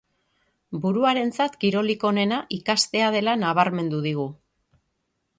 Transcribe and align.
Buruarentzat 0.85 1.57
kirolik 1.63 2.05
onena 2.11 2.39
ikastea 2.57 3.11
dela 3.17 3.35
nabarmendu 3.43 4.01
digu. 4.07 4.25